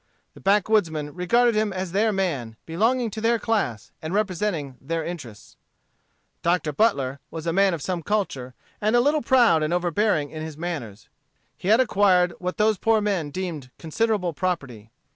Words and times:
The 0.33 0.41
backwoodsmen 0.41 1.13
regarded 1.13 1.53
him 1.53 1.71
as 1.71 1.91
their 1.91 2.11
man, 2.11 2.55
belonging 2.65 3.11
to 3.11 3.21
their 3.21 3.37
class 3.37 3.91
and 4.01 4.15
representing 4.15 4.77
their 4.81 5.05
interests. 5.05 5.57
Dr. 6.41 6.73
Butler 6.73 7.19
was 7.29 7.45
a 7.45 7.53
man 7.53 7.75
of 7.75 7.83
some 7.83 8.01
culture, 8.01 8.55
and 8.81 8.95
a 8.95 8.99
little 8.99 9.21
proud 9.21 9.61
and 9.61 9.71
overbearing 9.71 10.31
in 10.31 10.41
his 10.41 10.57
manners. 10.57 11.07
He 11.55 11.67
had 11.67 11.79
acquired 11.79 12.33
what 12.39 12.57
those 12.57 12.79
poor 12.79 12.99
men 12.99 13.29
deemed 13.29 13.69
considerable 13.77 14.33
property. 14.33 14.89